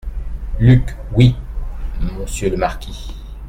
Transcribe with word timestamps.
Luc- 0.57 0.95
Oui, 1.15 1.35
monsieur 2.17 2.49
le 2.49 2.57
marquis. 2.57 3.13